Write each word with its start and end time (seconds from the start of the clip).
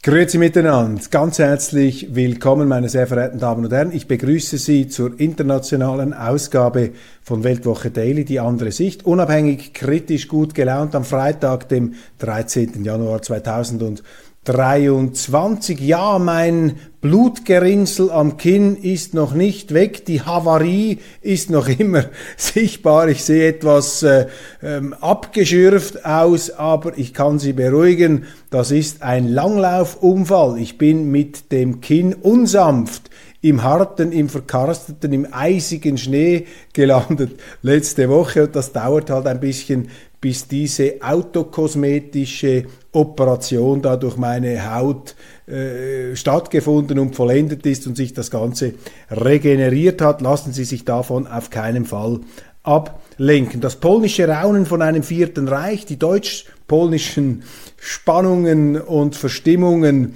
Grüezi 0.00 0.38
miteinander, 0.38 1.02
ganz 1.10 1.40
herzlich 1.40 2.14
willkommen, 2.14 2.68
meine 2.68 2.88
sehr 2.88 3.08
verehrten 3.08 3.40
Damen 3.40 3.64
und 3.64 3.72
Herren. 3.72 3.90
Ich 3.90 4.06
begrüße 4.06 4.56
Sie 4.56 4.86
zur 4.86 5.18
internationalen 5.18 6.14
Ausgabe 6.14 6.92
von 7.20 7.42
Weltwoche 7.42 7.90
Daily, 7.90 8.24
die 8.24 8.38
andere 8.38 8.70
Sicht. 8.70 9.04
Unabhängig, 9.04 9.74
kritisch, 9.74 10.28
gut 10.28 10.54
gelaunt 10.54 10.94
am 10.94 11.02
Freitag, 11.02 11.68
dem 11.68 11.94
13. 12.20 12.84
Januar 12.84 13.22
2020. 13.22 14.06
23. 14.48 15.78
Ja, 15.80 16.18
mein 16.18 16.76
Blutgerinnsel 17.02 18.10
am 18.10 18.38
Kinn 18.38 18.76
ist 18.76 19.12
noch 19.12 19.34
nicht 19.34 19.74
weg, 19.74 20.06
die 20.06 20.22
Havarie 20.22 20.98
ist 21.20 21.50
noch 21.50 21.68
immer 21.78 22.04
sichtbar. 22.36 23.08
Ich 23.08 23.24
sehe 23.24 23.48
etwas 23.48 24.02
äh, 24.02 24.26
ähm, 24.62 24.94
abgeschürft 24.94 26.04
aus, 26.06 26.50
aber 26.50 26.96
ich 26.96 27.12
kann 27.12 27.38
Sie 27.38 27.52
beruhigen, 27.52 28.24
das 28.50 28.70
ist 28.70 29.02
ein 29.02 29.28
Langlaufunfall. 29.28 30.58
Ich 30.58 30.78
bin 30.78 31.10
mit 31.10 31.52
dem 31.52 31.82
Kinn 31.82 32.14
unsanft 32.14 33.10
im 33.40 33.62
harten, 33.62 34.10
im 34.12 34.28
verkarsteten, 34.28 35.12
im 35.12 35.28
eisigen 35.30 35.98
Schnee 35.98 36.46
gelandet 36.72 37.38
letzte 37.62 38.08
Woche 38.08 38.44
und 38.44 38.56
das 38.56 38.72
dauert 38.72 39.10
halt 39.10 39.26
ein 39.26 39.40
bisschen, 39.40 39.90
bis 40.20 40.48
diese 40.48 40.96
autokosmetische 41.00 42.64
Operation 42.92 43.82
da 43.82 43.96
durch 43.96 44.16
meine 44.16 44.74
Haut 44.74 45.14
äh, 45.46 46.16
stattgefunden 46.16 46.98
und 46.98 47.14
vollendet 47.14 47.64
ist 47.66 47.86
und 47.86 47.96
sich 47.96 48.14
das 48.14 48.30
Ganze 48.30 48.74
regeneriert 49.10 50.00
hat. 50.00 50.20
Lassen 50.20 50.52
Sie 50.52 50.64
sich 50.64 50.84
davon 50.84 51.26
auf 51.26 51.50
keinen 51.50 51.84
Fall 51.84 52.20
ablenken. 52.64 53.60
Das 53.60 53.76
polnische 53.76 54.28
Raunen 54.28 54.66
von 54.66 54.82
einem 54.82 55.02
vierten 55.02 55.48
Reich, 55.48 55.86
die 55.86 55.98
deutsch-polnischen 55.98 57.44
Spannungen 57.78 58.80
und 58.80 59.14
Verstimmungen 59.14 60.14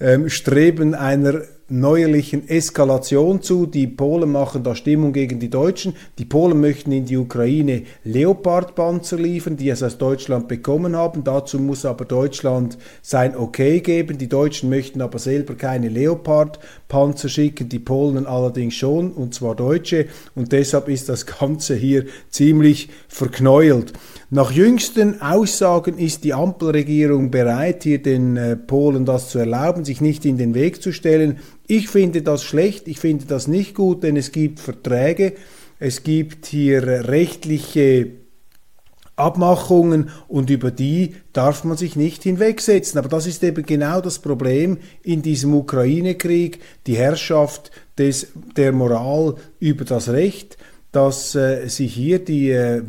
ähm, 0.00 0.28
streben 0.28 0.94
einer 0.94 1.42
neuerlichen 1.68 2.48
Eskalation 2.48 3.40
zu. 3.40 3.66
Die 3.66 3.86
Polen 3.86 4.30
machen 4.30 4.62
da 4.62 4.74
Stimmung 4.74 5.12
gegen 5.12 5.40
die 5.40 5.50
Deutschen. 5.50 5.94
Die 6.18 6.24
Polen 6.24 6.60
möchten 6.60 6.92
in 6.92 7.06
die 7.06 7.16
Ukraine 7.16 7.82
Leopard-Panzer 8.04 9.16
liefern, 9.16 9.56
die 9.56 9.70
es 9.70 9.82
aus 9.82 9.98
Deutschland 9.98 10.48
bekommen 10.48 10.94
haben. 10.94 11.24
Dazu 11.24 11.58
muss 11.58 11.84
aber 11.84 12.04
Deutschland 12.04 12.76
sein 13.02 13.36
Okay 13.36 13.80
geben. 13.80 14.18
Die 14.18 14.28
Deutschen 14.28 14.68
möchten 14.68 15.00
aber 15.00 15.18
selber 15.18 15.54
keine 15.54 15.88
Leopard-Panzer 15.88 17.28
schicken, 17.28 17.68
die 17.68 17.78
Polen 17.78 18.26
allerdings 18.26 18.74
schon, 18.74 19.12
und 19.12 19.34
zwar 19.34 19.54
Deutsche. 19.54 20.06
Und 20.34 20.52
deshalb 20.52 20.88
ist 20.88 21.08
das 21.08 21.26
Ganze 21.26 21.74
hier 21.74 22.04
ziemlich 22.28 22.90
verknäult. 23.08 23.92
Nach 24.34 24.50
jüngsten 24.50 25.22
Aussagen 25.22 25.96
ist 25.96 26.24
die 26.24 26.34
Ampelregierung 26.34 27.30
bereit, 27.30 27.84
hier 27.84 28.02
den 28.02 28.36
äh, 28.36 28.56
Polen 28.56 29.04
das 29.04 29.28
zu 29.28 29.38
erlauben, 29.38 29.84
sich 29.84 30.00
nicht 30.00 30.24
in 30.24 30.38
den 30.38 30.54
Weg 30.54 30.82
zu 30.82 30.92
stellen. 30.92 31.38
Ich 31.68 31.88
finde 31.88 32.20
das 32.22 32.42
schlecht, 32.42 32.88
ich 32.88 32.98
finde 32.98 33.26
das 33.26 33.46
nicht 33.46 33.76
gut, 33.76 34.02
denn 34.02 34.16
es 34.16 34.32
gibt 34.32 34.58
Verträge, 34.58 35.34
es 35.78 36.02
gibt 36.02 36.46
hier 36.46 36.82
rechtliche 37.06 38.08
Abmachungen 39.14 40.08
und 40.26 40.50
über 40.50 40.72
die 40.72 41.14
darf 41.32 41.62
man 41.62 41.76
sich 41.76 41.94
nicht 41.94 42.24
hinwegsetzen. 42.24 42.98
Aber 42.98 43.08
das 43.08 43.28
ist 43.28 43.44
eben 43.44 43.64
genau 43.64 44.00
das 44.00 44.18
Problem 44.18 44.78
in 45.04 45.22
diesem 45.22 45.54
Ukraine-Krieg, 45.54 46.58
die 46.88 46.96
Herrschaft 46.96 47.70
des, 47.98 48.32
der 48.56 48.72
Moral 48.72 49.36
über 49.60 49.84
das 49.84 50.08
Recht, 50.08 50.58
dass 50.90 51.36
äh, 51.36 51.68
sich 51.68 51.94
hier 51.94 52.18
die 52.18 52.50
äh, 52.50 52.82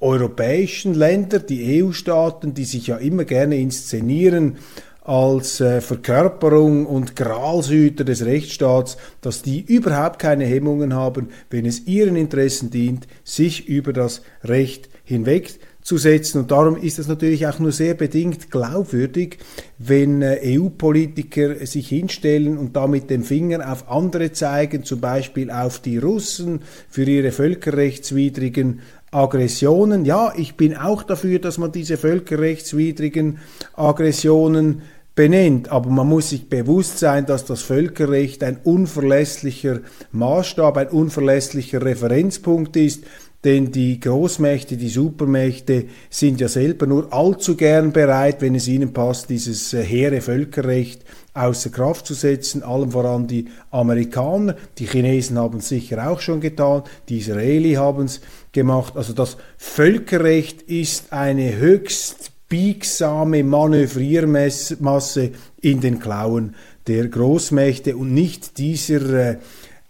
europäischen 0.00 0.94
Länder, 0.94 1.38
die 1.38 1.82
EU-Staaten, 1.82 2.54
die 2.54 2.64
sich 2.64 2.86
ja 2.88 2.96
immer 2.96 3.24
gerne 3.24 3.58
inszenieren 3.58 4.56
als 5.02 5.60
äh, 5.60 5.80
Verkörperung 5.80 6.86
und 6.86 7.16
Gralshüter 7.16 8.04
des 8.04 8.24
Rechtsstaats, 8.24 8.96
dass 9.20 9.42
die 9.42 9.60
überhaupt 9.60 10.18
keine 10.18 10.44
Hemmungen 10.44 10.94
haben, 10.94 11.30
wenn 11.48 11.66
es 11.66 11.86
ihren 11.86 12.16
Interessen 12.16 12.70
dient, 12.70 13.08
sich 13.24 13.66
über 13.66 13.92
das 13.92 14.22
Recht 14.44 14.88
hinwegzusetzen. 15.04 16.42
Und 16.42 16.50
darum 16.50 16.76
ist 16.76 16.98
es 16.98 17.08
natürlich 17.08 17.46
auch 17.46 17.58
nur 17.58 17.72
sehr 17.72 17.94
bedingt 17.94 18.50
glaubwürdig, 18.50 19.38
wenn 19.78 20.22
äh, 20.22 20.38
EU-Politiker 20.44 21.66
sich 21.66 21.88
hinstellen 21.88 22.58
und 22.58 22.76
da 22.76 22.86
mit 22.86 23.10
dem 23.10 23.24
Finger 23.24 23.72
auf 23.72 23.90
andere 23.90 24.32
zeigen, 24.32 24.84
zum 24.84 25.00
Beispiel 25.00 25.50
auf 25.50 25.80
die 25.80 25.98
Russen 25.98 26.60
für 26.88 27.04
ihre 27.04 27.32
völkerrechtswidrigen 27.32 28.80
Aggressionen. 29.10 30.04
Ja, 30.04 30.32
ich 30.36 30.56
bin 30.56 30.76
auch 30.76 31.02
dafür, 31.02 31.38
dass 31.38 31.58
man 31.58 31.72
diese 31.72 31.96
völkerrechtswidrigen 31.96 33.38
Aggressionen 33.74 34.82
benennt, 35.14 35.70
aber 35.70 35.90
man 35.90 36.08
muss 36.08 36.30
sich 36.30 36.48
bewusst 36.48 36.98
sein, 36.98 37.26
dass 37.26 37.44
das 37.44 37.62
Völkerrecht 37.62 38.44
ein 38.44 38.58
unverlässlicher 38.62 39.80
Maßstab, 40.12 40.76
ein 40.76 40.88
unverlässlicher 40.88 41.84
Referenzpunkt 41.84 42.76
ist, 42.76 43.04
denn 43.42 43.72
die 43.72 43.98
Großmächte, 43.98 44.76
die 44.76 44.90
Supermächte 44.90 45.86
sind 46.10 46.40
ja 46.42 46.48
selber 46.48 46.86
nur 46.86 47.10
allzu 47.12 47.56
gern 47.56 47.90
bereit, 47.90 48.42
wenn 48.42 48.54
es 48.54 48.68
ihnen 48.68 48.92
passt, 48.92 49.30
dieses 49.30 49.72
äh, 49.72 49.82
hehre 49.82 50.20
Völkerrecht 50.20 51.04
außer 51.32 51.70
Kraft 51.70 52.06
zu 52.06 52.12
setzen, 52.12 52.62
allem 52.62 52.90
voran 52.90 53.26
die 53.26 53.46
Amerikaner. 53.70 54.56
Die 54.76 54.86
Chinesen 54.86 55.38
haben 55.38 55.60
es 55.60 55.68
sicher 55.68 56.10
auch 56.10 56.20
schon 56.20 56.40
getan, 56.40 56.82
die 57.08 57.18
Israeli 57.18 57.74
haben 57.74 58.04
es 58.04 58.20
gemacht. 58.52 58.96
Also 58.96 59.12
das 59.12 59.36
Völkerrecht 59.56 60.62
ist 60.62 61.12
eine 61.12 61.56
höchst 61.56 62.32
biegsame 62.48 63.44
Manövriermasse 63.44 65.30
in 65.60 65.80
den 65.80 66.00
Klauen 66.00 66.54
der 66.86 67.08
Großmächte 67.08 67.96
und 67.96 68.12
nicht 68.12 68.58
dieser 68.58 69.30
äh, 69.30 69.38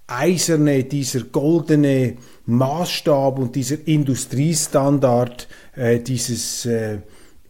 eiserne, 0.07 0.85
dieser 0.85 1.21
goldene 1.21 2.17
Maßstab 2.47 3.39
und 3.39 3.57
dieser 3.57 3.77
Industriestandard, 3.87 5.49
äh, 5.75 6.01
dieses 6.01 6.67
äh, 6.67 6.99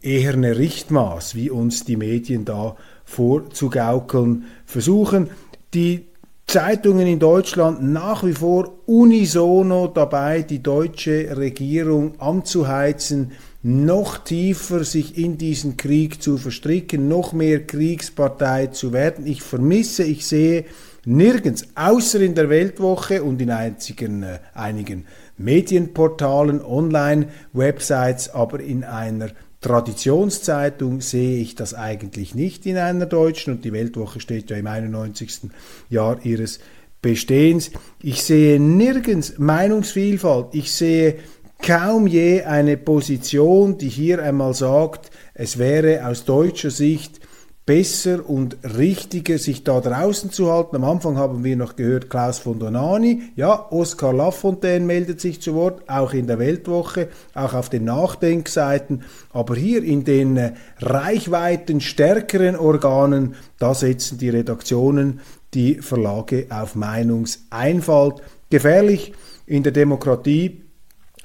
eherne 0.01 0.57
Richtmaß, 0.57 1.35
wie 1.35 1.49
uns 1.49 1.83
die 1.83 1.97
Medien 1.97 2.45
da 2.45 2.77
vorzugaukeln 3.03 4.45
versuchen. 4.65 5.29
Die 5.73 6.05
Zeitungen 6.51 7.07
in 7.07 7.17
Deutschland 7.17 7.81
nach 7.81 8.25
wie 8.25 8.33
vor 8.33 8.73
unisono 8.85 9.87
dabei, 9.87 10.41
die 10.41 10.61
deutsche 10.61 11.37
Regierung 11.37 12.19
anzuheizen, 12.19 13.31
noch 13.63 14.17
tiefer 14.17 14.83
sich 14.83 15.17
in 15.17 15.37
diesen 15.37 15.77
Krieg 15.77 16.21
zu 16.21 16.37
verstricken, 16.37 17.07
noch 17.07 17.31
mehr 17.31 17.65
Kriegspartei 17.65 18.67
zu 18.67 18.91
werden. 18.91 19.27
Ich 19.27 19.41
vermisse, 19.41 20.03
ich 20.03 20.27
sehe 20.27 20.65
nirgends, 21.05 21.69
außer 21.75 22.19
in 22.19 22.35
der 22.35 22.49
Weltwoche 22.49 23.23
und 23.23 23.41
in 23.41 23.49
einzigen, 23.49 24.23
äh, 24.23 24.39
einigen 24.53 25.05
Medienportalen, 25.37 26.61
Online-Websites, 26.61 28.27
aber 28.27 28.59
in 28.59 28.83
einer 28.83 29.29
Traditionszeitung 29.61 31.01
sehe 31.01 31.39
ich 31.39 31.55
das 31.55 31.75
eigentlich 31.75 32.33
nicht 32.33 32.65
in 32.65 32.77
einer 32.77 33.05
deutschen 33.05 33.53
und 33.53 33.63
die 33.63 33.71
Weltwoche 33.71 34.19
steht 34.19 34.49
ja 34.49 34.57
im 34.57 34.65
91. 34.65 35.51
Jahr 35.89 36.17
ihres 36.25 36.59
Bestehens. 37.01 37.71
Ich 38.01 38.23
sehe 38.23 38.59
nirgends 38.59 39.37
Meinungsvielfalt. 39.37 40.47
Ich 40.53 40.71
sehe 40.71 41.19
kaum 41.61 42.07
je 42.07 42.41
eine 42.41 42.75
Position, 42.75 43.77
die 43.77 43.89
hier 43.89 44.21
einmal 44.23 44.55
sagt, 44.55 45.11
es 45.35 45.59
wäre 45.59 46.07
aus 46.07 46.25
deutscher 46.25 46.71
Sicht 46.71 47.19
besser 47.65 48.27
und 48.27 48.57
richtiger, 48.77 49.37
sich 49.37 49.63
da 49.63 49.79
draußen 49.79 50.31
zu 50.31 50.51
halten. 50.51 50.75
Am 50.75 50.83
Anfang 50.83 51.17
haben 51.17 51.43
wir 51.43 51.55
noch 51.55 51.75
gehört 51.75 52.09
Klaus 52.09 52.39
von 52.39 52.59
Donani. 52.59 53.21
Ja, 53.35 53.67
Oskar 53.69 54.13
Lafontaine 54.13 54.85
meldet 54.85 55.21
sich 55.21 55.41
zu 55.41 55.53
Wort, 55.53 55.87
auch 55.87 56.13
in 56.13 56.27
der 56.27 56.39
Weltwoche, 56.39 57.09
auch 57.35 57.53
auf 57.53 57.69
den 57.69 57.85
Nachdenkseiten. 57.85 59.03
Aber 59.31 59.55
hier 59.55 59.83
in 59.83 60.03
den 60.03 60.37
äh, 60.37 60.53
Reichweiten 60.79 61.81
stärkeren 61.81 62.55
Organen, 62.55 63.35
da 63.59 63.73
setzen 63.75 64.17
die 64.17 64.29
Redaktionen 64.29 65.19
die 65.53 65.75
Verlage 65.75 66.47
auf 66.49 66.75
Meinungseinfalt. 66.75 68.21
Gefährlich 68.49 69.13
in 69.45 69.63
der 69.63 69.71
Demokratie 69.71 70.63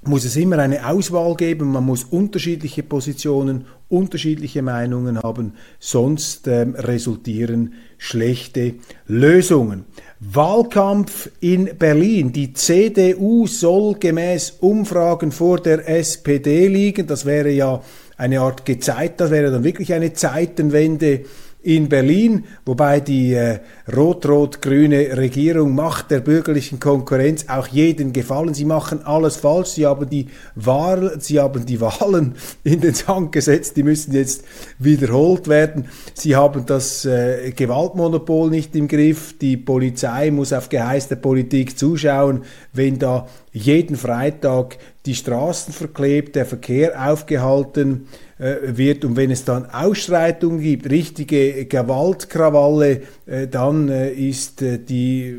muss 0.06 0.24
es 0.24 0.36
immer 0.36 0.58
eine 0.58 0.88
Auswahl 0.88 1.34
geben, 1.34 1.72
man 1.72 1.84
muss 1.84 2.04
unterschiedliche 2.04 2.82
Positionen, 2.82 3.66
unterschiedliche 3.88 4.62
Meinungen 4.62 5.22
haben, 5.22 5.54
sonst 5.78 6.48
ähm, 6.48 6.74
resultieren 6.74 7.74
schlechte 7.98 8.74
Lösungen. 9.06 9.84
Wahlkampf 10.20 11.30
in 11.40 11.70
Berlin. 11.78 12.32
Die 12.32 12.52
CDU 12.52 13.46
soll 13.46 13.94
gemäß 13.94 14.58
Umfragen 14.60 15.32
vor 15.32 15.60
der 15.60 15.88
SPD 15.88 16.68
liegen. 16.68 17.06
Das 17.06 17.26
wäre 17.26 17.50
ja 17.50 17.82
eine 18.16 18.40
Art 18.40 18.64
Gezeit, 18.64 19.20
das 19.20 19.30
wäre 19.30 19.50
dann 19.50 19.64
wirklich 19.64 19.92
eine 19.92 20.12
Zeitenwende 20.14 21.24
in 21.66 21.88
Berlin, 21.88 22.44
wobei 22.64 23.00
die 23.00 23.34
äh, 23.34 23.58
rot-rot-grüne 23.92 25.16
Regierung 25.16 25.74
macht 25.74 26.12
der 26.12 26.20
bürgerlichen 26.20 26.78
Konkurrenz 26.78 27.46
auch 27.48 27.66
jeden 27.66 28.12
Gefallen. 28.12 28.54
Sie 28.54 28.64
machen 28.64 29.04
alles 29.04 29.34
falsch. 29.34 29.70
Sie 29.70 29.84
haben 29.84 30.08
die 30.08 30.28
Wahl, 30.54 31.16
sie 31.18 31.40
haben 31.40 31.66
die 31.66 31.80
Wahlen 31.80 32.36
in 32.62 32.80
den 32.80 32.94
Sand 32.94 33.32
gesetzt. 33.32 33.76
Die 33.76 33.82
müssen 33.82 34.12
jetzt 34.12 34.44
wiederholt 34.78 35.48
werden. 35.48 35.88
Sie 36.14 36.36
haben 36.36 36.66
das 36.66 37.04
äh, 37.04 37.50
Gewaltmonopol 37.50 38.48
nicht 38.48 38.76
im 38.76 38.86
Griff. 38.86 39.36
Die 39.36 39.56
Polizei 39.56 40.30
muss 40.30 40.52
auf 40.52 40.68
Geheiß 40.68 41.08
der 41.08 41.16
Politik 41.16 41.76
zuschauen, 41.76 42.44
wenn 42.74 43.00
da 43.00 43.26
jeden 43.56 43.96
Freitag 43.96 44.76
die 45.06 45.14
Straßen 45.14 45.72
verklebt, 45.72 46.36
der 46.36 46.44
Verkehr 46.44 47.10
aufgehalten 47.10 48.06
äh, 48.38 48.56
wird. 48.76 49.04
Und 49.06 49.16
wenn 49.16 49.30
es 49.30 49.46
dann 49.46 49.64
Ausschreitungen 49.64 50.60
gibt, 50.60 50.90
richtige 50.90 51.64
Gewaltkrawalle, 51.64 53.00
äh, 53.24 53.48
dann 53.48 53.88
äh, 53.88 54.12
ist 54.12 54.60
die 54.60 55.34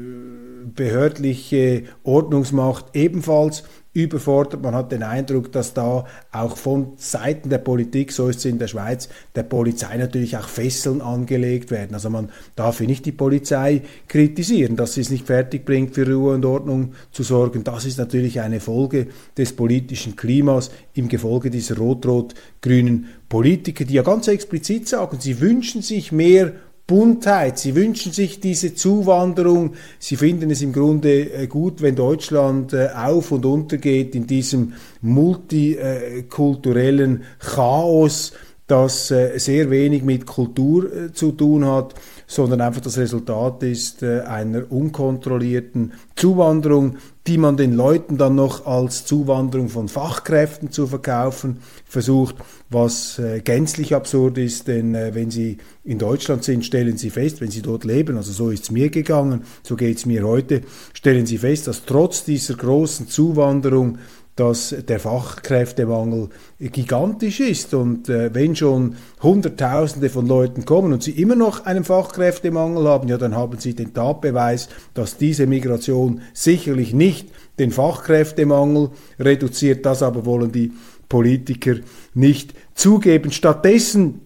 behördliche 0.75 1.83
Ordnungsmacht 2.03 2.87
ebenfalls 2.93 3.63
überfordert. 3.97 4.61
Man 4.61 4.75
hat 4.75 4.91
den 4.91 5.01
Eindruck, 5.01 5.51
dass 5.51 5.73
da 5.73 6.05
auch 6.31 6.55
von 6.55 6.93
Seiten 6.97 7.49
der 7.49 7.57
Politik, 7.57 8.11
so 8.11 8.27
ist 8.29 8.39
es 8.39 8.45
in 8.45 8.59
der 8.59 8.67
Schweiz, 8.67 9.09
der 9.35 9.43
Polizei 9.43 9.97
natürlich 9.97 10.37
auch 10.37 10.47
Fesseln 10.47 11.01
angelegt 11.01 11.71
werden. 11.71 11.95
Also 11.95 12.09
man 12.11 12.29
darf 12.55 12.77
hier 12.77 12.87
nicht 12.87 13.05
die 13.05 13.11
Polizei 13.11 13.81
kritisieren, 14.07 14.75
dass 14.75 14.93
sie 14.93 15.01
es 15.01 15.09
nicht 15.09 15.25
fertig 15.25 15.65
bringt, 15.65 15.95
für 15.95 16.07
Ruhe 16.07 16.35
und 16.35 16.45
Ordnung 16.45 16.93
zu 17.11 17.23
sorgen. 17.23 17.63
Das 17.63 17.85
ist 17.85 17.97
natürlich 17.97 18.39
eine 18.39 18.59
Folge 18.59 19.07
des 19.35 19.53
politischen 19.53 20.15
Klimas 20.15 20.69
im 20.93 21.07
Gefolge 21.07 21.49
dieser 21.49 21.77
rot-rot-grünen 21.77 23.07
Politiker, 23.29 23.83
die 23.83 23.95
ja 23.95 24.03
ganz 24.03 24.27
explizit 24.27 24.87
sagen, 24.87 25.17
sie 25.19 25.41
wünschen 25.41 25.81
sich 25.81 26.11
mehr 26.11 26.53
Buntheit. 26.87 27.59
Sie 27.59 27.75
wünschen 27.75 28.13
sich 28.13 28.39
diese 28.39 28.73
Zuwanderung. 28.73 29.73
Sie 29.99 30.15
finden 30.15 30.49
es 30.49 30.61
im 30.61 30.71
Grunde 30.71 31.33
äh, 31.33 31.47
gut, 31.47 31.81
wenn 31.81 31.95
Deutschland 31.95 32.71
äh, 32.71 32.91
auf 32.95 33.31
und 33.31 33.45
untergeht 33.45 34.15
in 34.15 34.25
diesem 34.25 34.71
multikulturellen 35.01 37.23
Chaos, 37.39 38.31
das 38.67 39.11
äh, 39.11 39.37
sehr 39.37 39.69
wenig 39.69 40.03
mit 40.03 40.25
Kultur 40.25 41.11
zu 41.13 41.33
tun 41.33 41.65
hat 41.65 41.93
sondern 42.27 42.59
einfach 42.59 42.81
das 42.81 42.97
Resultat 42.97 43.63
ist 43.63 44.03
äh, 44.03 44.19
einer 44.21 44.69
unkontrollierten 44.69 45.93
Zuwanderung, 46.15 46.97
die 47.27 47.37
man 47.37 47.57
den 47.57 47.73
Leuten 47.73 48.17
dann 48.17 48.35
noch 48.35 48.65
als 48.65 49.05
Zuwanderung 49.05 49.67
von 49.67 49.89
Fachkräften 49.89 50.71
zu 50.71 50.87
verkaufen 50.87 51.57
versucht, 51.85 52.35
was 52.69 53.19
äh, 53.19 53.41
gänzlich 53.41 53.93
absurd 53.93 54.37
ist, 54.37 54.67
denn 54.67 54.95
äh, 54.95 55.13
wenn 55.13 55.29
Sie 55.29 55.57
in 55.83 55.99
Deutschland 55.99 56.45
sind, 56.45 56.65
stellen 56.65 56.97
Sie 56.97 57.09
fest, 57.09 57.41
wenn 57.41 57.51
Sie 57.51 57.61
dort 57.61 57.83
leben, 57.83 58.17
also 58.17 58.31
so 58.31 58.49
ist 58.49 58.63
es 58.63 58.71
mir 58.71 58.89
gegangen, 58.89 59.43
so 59.61 59.75
geht 59.75 59.97
es 59.97 60.05
mir 60.05 60.23
heute, 60.23 60.61
stellen 60.93 61.25
Sie 61.25 61.37
fest, 61.37 61.67
dass 61.67 61.85
trotz 61.85 62.23
dieser 62.23 62.55
großen 62.55 63.07
Zuwanderung 63.07 63.97
dass 64.37 64.73
der 64.87 64.99
Fachkräftemangel 64.99 66.29
gigantisch 66.59 67.39
ist 67.39 67.73
und 67.73 68.07
äh, 68.07 68.33
wenn 68.33 68.55
schon 68.55 68.95
Hunderttausende 69.21 70.09
von 70.09 70.27
Leuten 70.27 70.63
kommen 70.63 70.93
und 70.93 71.01
sie 71.01 71.11
immer 71.11 71.35
noch 71.35 71.65
einen 71.65 71.83
Fachkräftemangel 71.83 72.87
haben, 72.87 73.09
ja, 73.09 73.17
dann 73.17 73.35
haben 73.35 73.57
sie 73.57 73.73
den 73.73 73.95
Tatbeweis, 73.95 74.69
dass 74.93 75.17
diese 75.17 75.47
Migration 75.47 76.21
sicherlich 76.33 76.93
nicht 76.93 77.29
den 77.57 77.71
Fachkräftemangel 77.71 78.91
reduziert. 79.19 79.85
Das 79.87 80.03
aber 80.03 80.25
wollen 80.25 80.51
die 80.51 80.71
Politiker 81.09 81.73
nicht 82.13 82.53
zugeben. 82.75 83.31
Stattdessen 83.31 84.21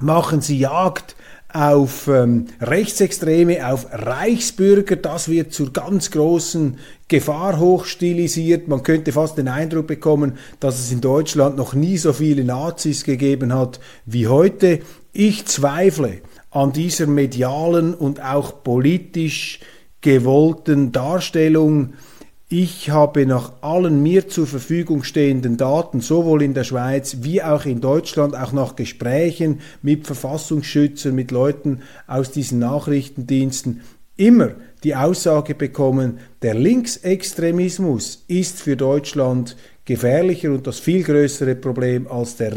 machen 0.00 0.40
sie 0.40 0.60
Jagd 0.60 1.16
auf 1.52 2.08
ähm, 2.08 2.46
Rechtsextreme, 2.60 3.66
auf 3.66 3.86
Reichsbürger, 3.90 4.96
das 4.96 5.28
wird 5.28 5.52
zur 5.52 5.72
ganz 5.72 6.10
großen 6.10 6.78
Gefahr 7.08 7.58
hochstilisiert. 7.58 8.68
Man 8.68 8.82
könnte 8.82 9.12
fast 9.12 9.38
den 9.38 9.48
Eindruck 9.48 9.86
bekommen, 9.86 10.38
dass 10.60 10.78
es 10.78 10.92
in 10.92 11.00
Deutschland 11.00 11.56
noch 11.56 11.72
nie 11.72 11.96
so 11.96 12.12
viele 12.12 12.44
Nazis 12.44 13.04
gegeben 13.04 13.54
hat 13.54 13.80
wie 14.04 14.26
heute. 14.26 14.80
Ich 15.12 15.46
zweifle 15.46 16.20
an 16.50 16.72
dieser 16.72 17.06
medialen 17.06 17.94
und 17.94 18.22
auch 18.22 18.62
politisch 18.62 19.60
gewollten 20.02 20.92
Darstellung 20.92 21.94
ich 22.50 22.88
habe 22.88 23.26
nach 23.26 23.52
allen 23.60 24.02
mir 24.02 24.28
zur 24.28 24.46
Verfügung 24.46 25.02
stehenden 25.02 25.58
Daten, 25.58 26.00
sowohl 26.00 26.42
in 26.42 26.54
der 26.54 26.64
Schweiz 26.64 27.18
wie 27.20 27.42
auch 27.42 27.66
in 27.66 27.82
Deutschland, 27.82 28.34
auch 28.34 28.52
nach 28.52 28.74
Gesprächen 28.74 29.60
mit 29.82 30.06
Verfassungsschützern, 30.06 31.14
mit 31.14 31.30
Leuten 31.30 31.82
aus 32.06 32.30
diesen 32.30 32.58
Nachrichtendiensten, 32.58 33.82
immer 34.16 34.52
die 34.82 34.96
Aussage 34.96 35.54
bekommen, 35.54 36.20
der 36.40 36.54
Linksextremismus 36.54 38.24
ist 38.28 38.62
für 38.62 38.76
Deutschland 38.76 39.56
gefährlicher 39.84 40.50
und 40.50 40.66
das 40.66 40.78
viel 40.78 41.02
größere 41.02 41.54
Problem 41.54 42.06
als 42.08 42.36
der 42.36 42.56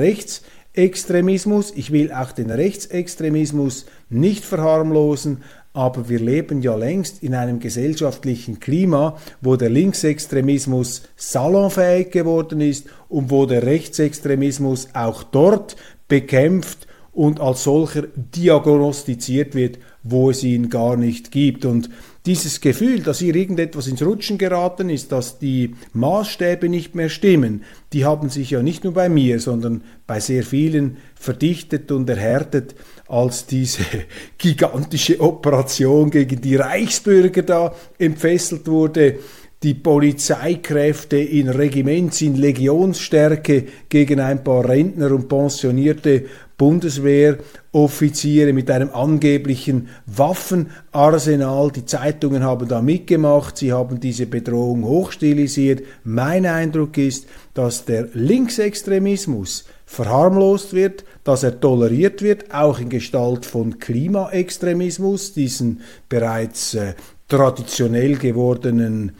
Rechtsextremismus. 0.75 1.73
Ich 1.75 1.91
will 1.91 2.13
auch 2.13 2.31
den 2.31 2.49
Rechtsextremismus 2.49 3.85
nicht 4.09 4.45
verharmlosen, 4.45 5.43
aber 5.73 6.07
wir 6.09 6.19
leben 6.19 6.61
ja 6.61 6.75
längst 6.75 7.23
in 7.23 7.33
einem 7.33 7.59
gesellschaftlichen 7.59 8.59
Klima, 8.59 9.17
wo 9.41 9.55
der 9.55 9.69
Linksextremismus 9.69 11.03
salonfähig 11.15 12.11
geworden 12.11 12.61
ist 12.61 12.87
und 13.09 13.29
wo 13.31 13.45
der 13.45 13.63
Rechtsextremismus 13.63 14.89
auch 14.93 15.23
dort 15.23 15.75
bekämpft 16.07 16.87
und 17.13 17.41
als 17.41 17.63
solcher 17.63 18.03
diagnostiziert 18.15 19.55
wird, 19.55 19.79
wo 20.03 20.29
es 20.29 20.43
ihn 20.43 20.69
gar 20.69 20.95
nicht 20.95 21.31
gibt. 21.31 21.65
Und 21.65 21.89
dieses 22.25 22.61
Gefühl, 22.61 23.01
dass 23.01 23.19
hier 23.19 23.35
irgendetwas 23.35 23.87
ins 23.87 24.03
Rutschen 24.03 24.37
geraten 24.37 24.89
ist, 24.89 25.11
dass 25.11 25.39
die 25.39 25.75
Maßstäbe 25.93 26.69
nicht 26.69 26.93
mehr 26.93 27.09
stimmen, 27.09 27.63
die 27.93 28.05
haben 28.05 28.29
sich 28.29 28.51
ja 28.51 28.61
nicht 28.61 28.83
nur 28.83 28.93
bei 28.93 29.09
mir, 29.09 29.39
sondern 29.39 29.83
bei 30.05 30.19
sehr 30.19 30.43
vielen 30.43 30.97
verdichtet 31.15 31.91
und 31.91 32.07
erhärtet, 32.09 32.75
als 33.07 33.47
diese 33.47 33.83
gigantische 34.37 35.19
Operation 35.19 36.11
gegen 36.11 36.41
die 36.41 36.55
Reichsbürger 36.55 37.41
da 37.41 37.75
entfesselt 37.97 38.67
wurde. 38.67 39.17
Die 39.63 39.75
Polizeikräfte 39.75 41.17
in 41.17 41.47
Regiments, 41.47 42.21
in 42.21 42.35
Legionsstärke 42.35 43.65
gegen 43.89 44.19
ein 44.19 44.43
paar 44.43 44.67
Rentner 44.67 45.11
und 45.11 45.27
pensionierte 45.27 46.25
Bundeswehroffiziere 46.61 48.53
mit 48.53 48.69
einem 48.69 48.91
angeblichen 48.91 49.89
Waffenarsenal. 50.05 51.71
Die 51.71 51.87
Zeitungen 51.87 52.43
haben 52.43 52.67
da 52.67 52.83
mitgemacht, 52.83 53.57
sie 53.57 53.73
haben 53.73 53.99
diese 53.99 54.27
Bedrohung 54.27 54.83
hochstilisiert. 54.83 55.81
Mein 56.03 56.45
Eindruck 56.45 56.99
ist, 56.99 57.25
dass 57.55 57.85
der 57.85 58.09
Linksextremismus 58.13 59.65
verharmlost 59.87 60.73
wird, 60.73 61.03
dass 61.23 61.41
er 61.41 61.59
toleriert 61.59 62.21
wird, 62.21 62.53
auch 62.53 62.77
in 62.77 62.89
Gestalt 62.89 63.47
von 63.47 63.79
Klimaextremismus, 63.79 65.33
diesen 65.33 65.81
bereits 66.09 66.75
äh, 66.75 66.93
traditionell 67.27 68.17
gewordenen 68.17 69.13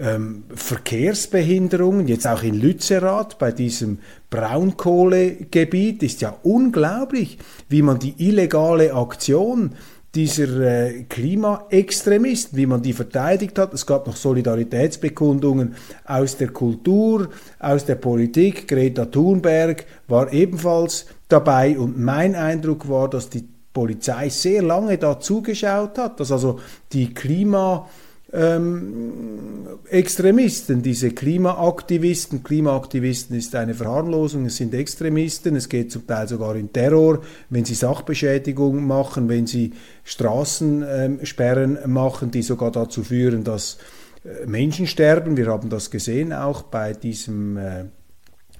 ähm, 0.00 0.44
Verkehrsbehinderungen, 0.54 2.08
jetzt 2.08 2.26
auch 2.26 2.42
in 2.42 2.54
Lützerath 2.54 3.38
bei 3.38 3.52
diesem 3.52 3.98
Braunkohlegebiet, 4.30 6.02
ist 6.02 6.20
ja 6.20 6.36
unglaublich, 6.42 7.38
wie 7.68 7.82
man 7.82 7.98
die 7.98 8.14
illegale 8.18 8.94
Aktion 8.94 9.74
dieser 10.14 10.60
äh, 10.60 11.04
Klimaextremisten, 11.04 12.56
wie 12.56 12.66
man 12.66 12.82
die 12.82 12.92
verteidigt 12.92 13.58
hat. 13.58 13.74
Es 13.74 13.86
gab 13.86 14.06
noch 14.06 14.16
Solidaritätsbekundungen 14.16 15.74
aus 16.04 16.36
der 16.36 16.48
Kultur, 16.48 17.28
aus 17.58 17.84
der 17.84 17.96
Politik. 17.96 18.66
Greta 18.68 19.06
Thunberg 19.06 19.84
war 20.06 20.32
ebenfalls 20.32 21.06
dabei 21.28 21.78
und 21.78 21.98
mein 21.98 22.34
Eindruck 22.34 22.88
war, 22.88 23.10
dass 23.10 23.28
die 23.28 23.46
Polizei 23.72 24.28
sehr 24.30 24.62
lange 24.62 24.98
da 24.98 25.20
zugeschaut 25.20 25.98
hat, 25.98 26.20
dass 26.20 26.32
also 26.32 26.58
die 26.92 27.12
Klima 27.12 27.88
ähm, 28.32 29.66
Extremisten, 29.88 30.82
diese 30.82 31.10
Klimaaktivisten. 31.10 32.42
Klimaaktivisten 32.42 33.36
ist 33.36 33.54
eine 33.54 33.74
Verharmlosung, 33.74 34.46
es 34.46 34.56
sind 34.56 34.74
Extremisten, 34.74 35.56
es 35.56 35.68
geht 35.68 35.90
zum 35.90 36.06
Teil 36.06 36.28
sogar 36.28 36.54
in 36.56 36.72
Terror, 36.72 37.22
wenn 37.48 37.64
sie 37.64 37.74
Sachbeschädigung 37.74 38.86
machen, 38.86 39.28
wenn 39.28 39.46
sie 39.46 39.72
Straßensperren 40.04 41.78
ähm, 41.82 41.92
machen, 41.92 42.30
die 42.30 42.42
sogar 42.42 42.70
dazu 42.70 43.02
führen, 43.02 43.44
dass 43.44 43.78
äh, 44.24 44.46
Menschen 44.46 44.86
sterben. 44.86 45.36
Wir 45.38 45.46
haben 45.46 45.70
das 45.70 45.90
gesehen 45.90 46.32
auch 46.34 46.62
bei 46.62 46.92
diesem 46.92 47.56
äh, 47.56 47.84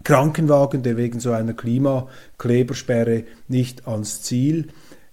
Krankenwagen, 0.02 0.82
der 0.82 0.96
wegen 0.96 1.20
so 1.20 1.32
einer 1.32 1.52
Klimaklebersperre 1.52 3.24
nicht 3.48 3.86
ans 3.86 4.22
Ziel 4.22 4.68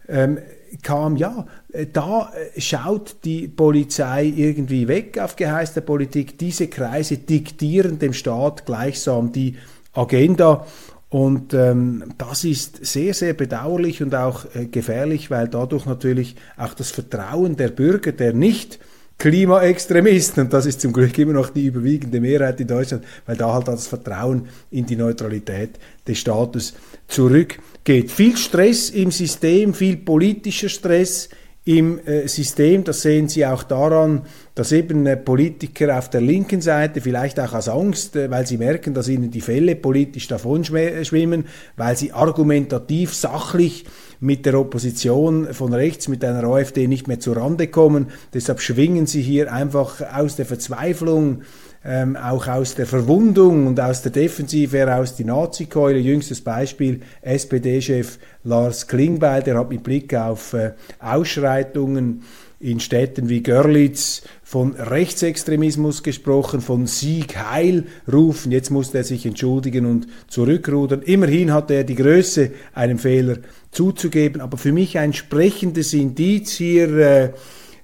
ähm, 0.07 0.37
kam, 0.81 1.17
ja, 1.17 1.45
äh, 1.71 1.85
da 1.91 2.31
äh, 2.33 2.59
schaut 2.59 3.17
die 3.23 3.47
Polizei 3.47 4.25
irgendwie 4.25 4.87
weg 4.87 5.19
auf 5.19 5.35
Geheiß 5.35 5.73
der 5.73 5.81
Politik. 5.81 6.37
Diese 6.37 6.67
Kreise 6.67 7.17
diktieren 7.17 7.99
dem 7.99 8.13
Staat 8.13 8.65
gleichsam 8.65 9.31
die 9.31 9.57
Agenda. 9.93 10.65
Und 11.09 11.53
ähm, 11.53 12.13
das 12.17 12.43
ist 12.43 12.85
sehr, 12.85 13.13
sehr 13.13 13.33
bedauerlich 13.33 14.01
und 14.01 14.13
auch 14.15 14.45
äh, 14.53 14.65
gefährlich, 14.65 15.31
weil 15.31 15.47
dadurch 15.47 15.85
natürlich 15.85 16.35
auch 16.57 16.73
das 16.73 16.91
Vertrauen 16.91 17.55
der 17.55 17.69
Bürger, 17.69 18.11
der 18.11 18.33
nicht 18.33 18.79
Klimaextremisten, 19.17 20.43
und 20.43 20.53
das 20.53 20.65
ist 20.65 20.81
zum 20.81 20.91
Glück 20.91 21.17
immer 21.17 21.33
noch 21.33 21.49
die 21.49 21.65
überwiegende 21.67 22.19
Mehrheit 22.19 22.59
in 22.59 22.67
Deutschland, 22.67 23.03
weil 23.25 23.37
da 23.37 23.53
halt 23.53 23.67
das 23.67 23.87
Vertrauen 23.87 24.47
in 24.71 24.85
die 24.85 24.97
Neutralität 24.97 25.71
des 26.07 26.19
Staates 26.19 26.73
zurückgeht. 27.07 28.11
Viel 28.11 28.35
Stress 28.35 28.89
im 28.89 29.11
System, 29.11 29.73
viel 29.73 29.97
politischer 29.97 30.69
Stress, 30.69 31.29
im 31.65 31.99
äh, 32.05 32.27
System. 32.27 32.83
Das 32.83 33.01
sehen 33.01 33.27
Sie 33.27 33.45
auch 33.45 33.63
daran, 33.63 34.21
dass 34.53 34.71
eben 34.71 35.05
äh, 35.07 35.17
Politiker 35.17 35.97
auf 35.97 36.09
der 36.11 36.21
linken 36.21 36.61
Seite, 36.61 37.01
vielleicht 37.01 37.39
auch 37.39 37.53
aus 37.53 37.67
Angst, 37.67 38.15
äh, 38.15 38.29
weil 38.29 38.45
sie 38.45 38.57
merken, 38.57 38.93
dass 38.93 39.07
ihnen 39.07 39.31
die 39.31 39.41
Fälle 39.41 39.75
politisch 39.75 40.27
davon 40.27 40.63
schwimmen, 40.63 41.45
weil 41.75 41.97
sie 41.97 42.13
argumentativ, 42.13 43.15
sachlich 43.15 43.85
mit 44.19 44.45
der 44.45 44.59
Opposition 44.59 45.53
von 45.53 45.73
rechts, 45.73 46.07
mit 46.07 46.23
einer 46.23 46.43
AfD 46.43 46.87
nicht 46.87 47.07
mehr 47.07 47.19
zurande 47.19 47.67
kommen. 47.67 48.07
Deshalb 48.33 48.61
schwingen 48.61 49.07
sie 49.07 49.21
hier 49.21 49.51
einfach 49.51 50.01
aus 50.13 50.35
der 50.35 50.45
Verzweiflung 50.45 51.41
ähm, 51.85 52.15
auch 52.15 52.47
aus 52.47 52.73
der 52.73 52.87
Verwundung 52.87 53.67
und 53.67 53.79
aus 53.79 54.01
der 54.01 54.11
Defensive 54.11 54.77
heraus 54.77 55.15
die 55.15 55.23
Nazi-Keule. 55.23 55.99
Jüngstes 55.99 56.41
Beispiel 56.41 57.01
SPD-Chef 57.21 58.17
Lars 58.43 58.87
Klingbeil, 58.87 59.43
der 59.43 59.59
hat 59.59 59.69
mit 59.69 59.83
Blick 59.83 60.13
auf 60.15 60.53
äh, 60.53 60.73
Ausschreitungen 60.99 62.23
in 62.59 62.79
Städten 62.79 63.29
wie 63.29 63.43
Görlitz 63.43 64.23
von 64.55 64.73
Rechtsextremismus 64.73 66.01
gesprochen, 66.01 66.61
von 66.61 66.87
Sieg 66.87 67.35
Heil 67.35 67.83
rufen. 68.09 68.53
Jetzt 68.53 68.71
musste 68.71 68.99
er 68.99 69.03
sich 69.03 69.25
entschuldigen 69.25 69.85
und 69.85 70.07
zurückrudern. 70.29 71.01
Immerhin 71.01 71.51
hatte 71.51 71.73
er 71.73 71.83
die 71.83 71.95
Größe, 71.95 72.51
einem 72.73 72.97
Fehler 72.97 73.39
zuzugeben. 73.71 74.39
Aber 74.39 74.55
für 74.55 74.71
mich 74.71 74.97
ein 74.97 75.11
sprechendes 75.11 75.93
Indiz 75.93 76.53
hier, 76.53 76.97
äh, 76.97 77.33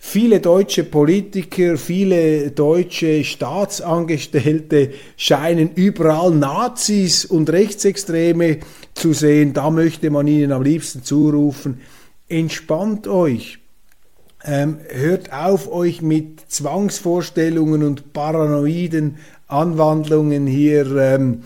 Viele 0.03 0.39
deutsche 0.39 0.83
Politiker, 0.83 1.77
viele 1.77 2.49
deutsche 2.49 3.23
Staatsangestellte 3.23 4.91
scheinen 5.15 5.71
überall 5.75 6.31
Nazis 6.31 7.23
und 7.25 7.51
Rechtsextreme 7.51 8.59
zu 8.95 9.13
sehen. 9.13 9.53
Da 9.53 9.69
möchte 9.69 10.09
man 10.09 10.25
ihnen 10.25 10.53
am 10.53 10.63
liebsten 10.63 11.03
zurufen, 11.03 11.81
entspannt 12.29 13.07
euch. 13.07 13.60
Ähm, 14.43 14.79
hört 14.89 15.31
auf, 15.31 15.71
euch 15.71 16.01
mit 16.01 16.39
Zwangsvorstellungen 16.51 17.83
und 17.83 18.11
paranoiden 18.11 19.17
Anwandlungen 19.47 20.47
hier 20.47 20.95
ähm, 20.95 21.43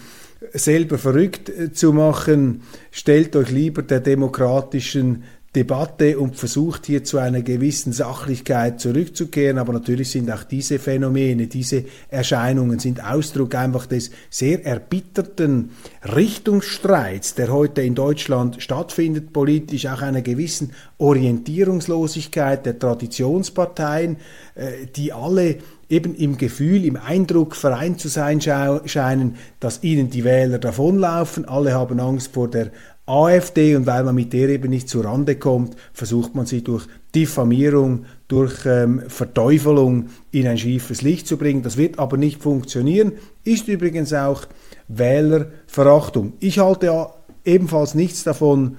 selber 0.54 0.98
verrückt 0.98 1.50
äh, 1.50 1.74
zu 1.74 1.92
machen. 1.92 2.62
Stellt 2.92 3.36
euch 3.36 3.52
lieber 3.52 3.82
der 3.82 4.00
demokratischen 4.00 5.24
Debatte 5.56 6.20
und 6.20 6.36
versucht 6.36 6.86
hier 6.86 7.04
zu 7.04 7.18
einer 7.18 7.42
gewissen 7.42 7.94
Sachlichkeit 7.94 8.82
zurückzukehren. 8.82 9.58
Aber 9.58 9.74
natürlich 9.74 10.12
sind 10.12 10.30
auch 10.30 10.44
diese 10.44 10.80
Phänomene, 10.80 11.48
diese 11.48 11.86
Erscheinungen 12.10 12.80
sind 12.80 13.04
Ausdruck 13.04 13.56
einfach 13.56 13.86
des 13.86 14.12
sehr 14.30 14.66
erbitterten 14.66 15.72
Richtungsstreits, 16.04 17.36
der 17.36 17.52
heute 17.52 17.82
in 17.82 17.96
Deutschland 17.96 18.62
stattfindet, 18.62 19.32
politisch 19.32 19.88
auch 19.88 20.02
einer 20.02 20.22
gewissen 20.22 20.74
Orientierungslosigkeit 20.98 22.66
der 22.66 22.78
Traditionsparteien, 22.78 24.18
äh, 24.56 24.88
die 24.96 25.14
alle 25.14 25.58
eben 25.90 26.16
im 26.16 26.38
Gefühl, 26.38 26.84
im 26.86 26.98
Eindruck 26.98 27.56
vereint 27.56 28.00
zu 28.00 28.08
sein 28.08 28.42
scheinen, 28.42 29.36
dass 29.60 29.84
ihnen 29.84 30.10
die 30.10 30.24
Wähler 30.24 30.58
davonlaufen. 30.58 31.46
Alle 31.46 31.74
haben 31.74 32.00
Angst 32.00 32.34
vor 32.34 32.50
der 32.50 32.72
AfD 33.06 33.76
und 33.76 33.86
weil 33.86 34.04
man 34.04 34.16
mit 34.16 34.34
der 34.34 34.50
eben 34.50 34.70
nicht 34.70 34.90
zur 34.90 35.06
Rande 35.06 35.36
kommt, 35.36 35.76
versucht 35.94 36.34
man 36.34 36.46
sie 36.46 36.64
durch 36.64 36.88
Diffamierung, 37.14 38.06
durch 38.28 38.66
ähm, 38.66 39.04
Verteufelung 39.08 40.10
in 40.32 40.48
ein 40.48 40.58
schiefes 40.58 41.02
Licht 41.02 41.28
zu 41.28 41.38
bringen. 41.38 41.62
Das 41.62 41.78
wird 41.78 42.00
aber 42.00 42.18
nicht 42.18 42.42
funktionieren, 42.42 43.14
ist 43.44 43.68
übrigens 43.68 44.12
auch 44.12 44.46
Wählerverachtung. 44.88 46.34
Ich 46.40 46.60
halte 46.60 47.08
ebenfalls 47.44 47.94
nichts 47.94 48.24
davon, 48.24 48.78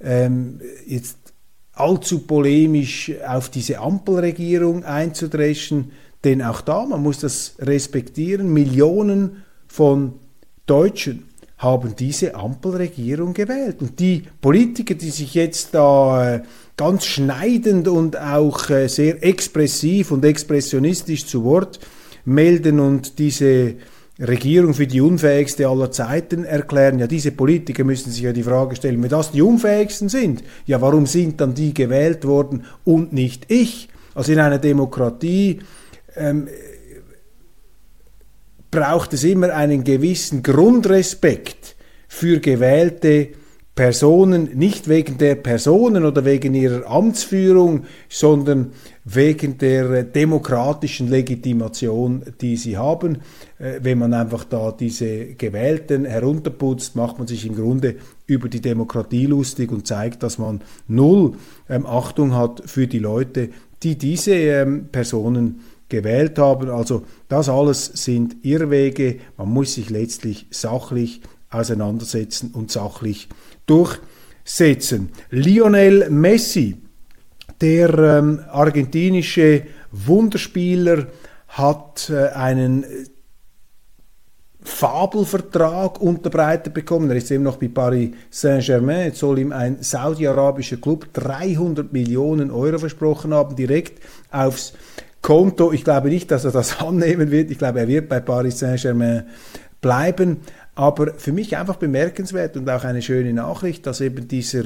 ähm, 0.00 0.60
jetzt 0.86 1.18
allzu 1.72 2.20
polemisch 2.20 3.10
auf 3.26 3.48
diese 3.48 3.78
Ampelregierung 3.78 4.84
einzudreschen, 4.84 5.92
denn 6.24 6.42
auch 6.42 6.60
da, 6.60 6.84
man 6.84 7.02
muss 7.02 7.20
das 7.20 7.54
respektieren, 7.58 8.52
Millionen 8.52 9.42
von 9.66 10.14
Deutschen 10.66 11.31
haben 11.62 11.94
diese 11.96 12.34
Ampelregierung 12.34 13.34
gewählt. 13.34 13.76
Und 13.80 14.00
die 14.00 14.24
Politiker, 14.40 14.94
die 14.94 15.10
sich 15.10 15.34
jetzt 15.34 15.74
da 15.74 16.34
äh, 16.34 16.42
ganz 16.76 17.06
schneidend 17.06 17.86
und 17.86 18.18
auch 18.18 18.68
äh, 18.68 18.88
sehr 18.88 19.22
expressiv 19.24 20.10
und 20.10 20.24
expressionistisch 20.24 21.26
zu 21.26 21.44
Wort 21.44 21.78
melden 22.24 22.80
und 22.80 23.18
diese 23.18 23.76
Regierung 24.18 24.74
für 24.74 24.86
die 24.86 25.00
unfähigste 25.00 25.68
aller 25.68 25.90
Zeiten 25.90 26.44
erklären. 26.44 26.98
Ja, 26.98 27.06
diese 27.06 27.30
Politiker 27.30 27.84
müssen 27.84 28.10
sich 28.10 28.22
ja 28.22 28.32
die 28.32 28.42
Frage 28.42 28.76
stellen, 28.76 29.02
wenn 29.02 29.08
das 29.08 29.32
die 29.32 29.42
unfähigsten 29.42 30.08
sind, 30.08 30.42
ja, 30.66 30.80
warum 30.80 31.06
sind 31.06 31.40
dann 31.40 31.54
die 31.54 31.74
gewählt 31.74 32.24
worden 32.24 32.64
und 32.84 33.12
nicht 33.12 33.50
ich? 33.50 33.88
Also 34.14 34.32
in 34.32 34.38
einer 34.38 34.58
Demokratie 34.58 35.60
ähm, 36.16 36.48
braucht 38.72 39.12
es 39.12 39.22
immer 39.22 39.54
einen 39.54 39.84
gewissen 39.84 40.42
Grundrespekt 40.42 41.76
für 42.08 42.40
gewählte 42.40 43.28
Personen, 43.74 44.50
nicht 44.54 44.88
wegen 44.88 45.16
der 45.16 45.34
Personen 45.34 46.04
oder 46.04 46.26
wegen 46.26 46.54
ihrer 46.54 46.86
Amtsführung, 46.90 47.84
sondern 48.08 48.72
wegen 49.04 49.56
der 49.56 50.02
demokratischen 50.02 51.08
Legitimation, 51.08 52.22
die 52.40 52.56
sie 52.56 52.76
haben. 52.76 53.18
Äh, 53.58 53.80
wenn 53.82 53.98
man 53.98 54.12
einfach 54.12 54.44
da 54.44 54.72
diese 54.72 55.34
Gewählten 55.34 56.04
herunterputzt, 56.04 56.96
macht 56.96 57.18
man 57.18 57.26
sich 57.26 57.46
im 57.46 57.56
Grunde 57.56 57.96
über 58.26 58.48
die 58.48 58.60
Demokratie 58.60 59.24
lustig 59.24 59.72
und 59.72 59.86
zeigt, 59.86 60.22
dass 60.22 60.36
man 60.36 60.60
null 60.86 61.34
ähm, 61.70 61.86
Achtung 61.86 62.34
hat 62.34 62.62
für 62.66 62.86
die 62.86 62.98
Leute, 62.98 63.48
die 63.82 63.96
diese 63.96 64.34
ähm, 64.34 64.88
Personen 64.92 65.60
gewählt 65.92 66.38
haben. 66.38 66.70
Also 66.70 67.04
das 67.28 67.48
alles 67.48 67.84
sind 67.84 68.44
Irrwege. 68.44 69.18
Man 69.36 69.50
muss 69.50 69.74
sich 69.74 69.90
letztlich 69.90 70.46
sachlich 70.50 71.20
auseinandersetzen 71.50 72.50
und 72.52 72.72
sachlich 72.72 73.28
durchsetzen. 73.66 75.10
Lionel 75.30 76.10
Messi, 76.10 76.78
der 77.60 77.96
ähm, 77.98 78.40
argentinische 78.48 79.64
Wunderspieler, 79.92 81.08
hat 81.48 82.10
äh, 82.10 82.28
einen 82.28 82.86
Fabelvertrag 84.64 86.00
unterbreitet 86.00 86.72
bekommen. 86.72 87.10
Er 87.10 87.16
ist 87.16 87.30
eben 87.30 87.42
noch 87.42 87.56
bei 87.56 87.68
Paris 87.68 88.12
Saint-Germain. 88.30 89.06
Jetzt 89.06 89.18
soll 89.18 89.40
ihm 89.40 89.52
ein 89.52 89.82
saudi-arabischer 89.82 90.76
Club 90.76 91.12
300 91.12 91.92
Millionen 91.92 92.50
Euro 92.50 92.78
versprochen 92.78 93.34
haben, 93.34 93.56
direkt 93.56 94.00
aufs 94.30 94.72
Konto. 95.22 95.72
Ich 95.72 95.84
glaube 95.84 96.08
nicht, 96.08 96.30
dass 96.30 96.44
er 96.44 96.50
das 96.50 96.80
annehmen 96.80 97.30
wird. 97.30 97.50
Ich 97.50 97.58
glaube, 97.58 97.80
er 97.80 97.88
wird 97.88 98.08
bei 98.08 98.20
Paris 98.20 98.58
Saint-Germain 98.58 99.24
bleiben. 99.80 100.38
Aber 100.74 101.14
für 101.14 101.32
mich 101.32 101.56
einfach 101.56 101.76
bemerkenswert 101.76 102.56
und 102.56 102.68
auch 102.68 102.84
eine 102.84 103.02
schöne 103.02 103.32
Nachricht, 103.32 103.86
dass 103.86 104.00
eben 104.00 104.26
dieser 104.26 104.64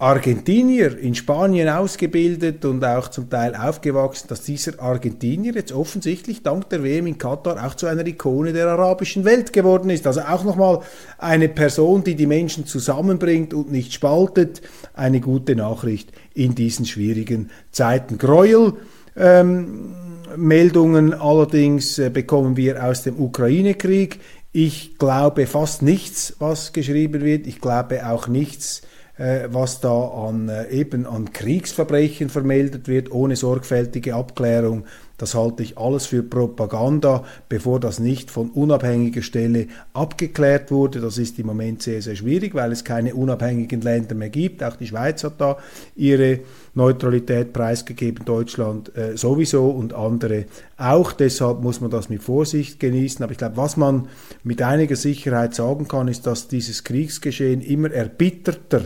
Argentinier 0.00 0.98
in 0.98 1.14
Spanien 1.14 1.68
ausgebildet 1.68 2.64
und 2.64 2.82
auch 2.82 3.08
zum 3.08 3.28
Teil 3.28 3.54
aufgewachsen, 3.54 4.28
dass 4.28 4.40
dieser 4.40 4.80
Argentinier 4.80 5.52
jetzt 5.52 5.72
offensichtlich 5.72 6.42
dank 6.42 6.70
der 6.70 6.82
WM 6.82 7.06
in 7.06 7.18
Katar 7.18 7.62
auch 7.66 7.74
zu 7.74 7.86
einer 7.86 8.06
Ikone 8.06 8.54
der 8.54 8.66
arabischen 8.66 9.26
Welt 9.26 9.52
geworden 9.52 9.90
ist. 9.90 10.06
Also 10.06 10.22
auch 10.22 10.42
nochmal 10.42 10.80
eine 11.18 11.50
Person, 11.50 12.02
die 12.02 12.14
die 12.14 12.26
Menschen 12.26 12.64
zusammenbringt 12.64 13.52
und 13.52 13.70
nicht 13.70 13.92
spaltet. 13.92 14.62
Eine 14.94 15.20
gute 15.20 15.54
Nachricht 15.54 16.12
in 16.32 16.54
diesen 16.54 16.86
schwierigen 16.86 17.50
Zeiten. 17.70 18.16
Gräuel 18.16 18.72
ähm, 19.16 19.94
Meldungen 20.36 21.12
allerdings 21.14 21.98
äh, 21.98 22.10
bekommen 22.10 22.56
wir 22.56 22.84
aus 22.84 23.02
dem 23.02 23.20
Ukraine-Krieg. 23.20 24.20
Ich 24.52 24.98
glaube 24.98 25.46
fast 25.46 25.82
nichts, 25.82 26.36
was 26.38 26.72
geschrieben 26.72 27.22
wird. 27.22 27.46
Ich 27.46 27.60
glaube 27.60 28.06
auch 28.08 28.28
nichts, 28.28 28.82
äh, 29.16 29.48
was 29.50 29.80
da 29.80 30.08
an, 30.08 30.48
äh, 30.48 30.68
eben 30.70 31.06
an 31.06 31.32
Kriegsverbrechen 31.32 32.30
vermeldet 32.30 32.88
wird, 32.88 33.12
ohne 33.12 33.36
sorgfältige 33.36 34.14
Abklärung. 34.14 34.84
Das 35.20 35.34
halte 35.34 35.62
ich 35.62 35.76
alles 35.76 36.06
für 36.06 36.22
Propaganda, 36.22 37.24
bevor 37.50 37.78
das 37.78 37.98
nicht 37.98 38.30
von 38.30 38.48
unabhängiger 38.48 39.20
Stelle 39.20 39.66
abgeklärt 39.92 40.70
wurde. 40.70 40.98
Das 41.00 41.18
ist 41.18 41.38
im 41.38 41.44
Moment 41.44 41.82
sehr, 41.82 42.00
sehr 42.00 42.16
schwierig, 42.16 42.54
weil 42.54 42.72
es 42.72 42.84
keine 42.84 43.14
unabhängigen 43.14 43.82
Länder 43.82 44.14
mehr 44.14 44.30
gibt. 44.30 44.64
Auch 44.64 44.76
die 44.76 44.86
Schweiz 44.86 45.22
hat 45.22 45.38
da 45.38 45.58
ihre 45.94 46.40
Neutralität 46.72 47.52
preisgegeben, 47.52 48.24
Deutschland 48.24 48.96
äh, 48.96 49.14
sowieso 49.18 49.68
und 49.68 49.92
andere 49.92 50.46
auch. 50.78 51.12
Deshalb 51.12 51.60
muss 51.60 51.82
man 51.82 51.90
das 51.90 52.08
mit 52.08 52.22
Vorsicht 52.22 52.80
genießen. 52.80 53.22
Aber 53.22 53.32
ich 53.32 53.38
glaube, 53.38 53.58
was 53.58 53.76
man 53.76 54.08
mit 54.42 54.62
einiger 54.62 54.96
Sicherheit 54.96 55.54
sagen 55.54 55.86
kann, 55.86 56.08
ist, 56.08 56.26
dass 56.26 56.48
dieses 56.48 56.82
Kriegsgeschehen 56.82 57.60
immer 57.60 57.90
erbitterter 57.90 58.84